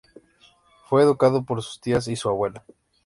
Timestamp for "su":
2.15-2.27